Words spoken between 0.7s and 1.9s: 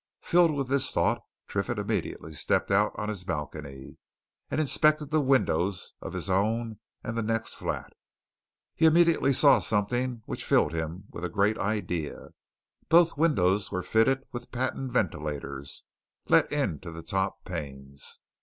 thought Triffitt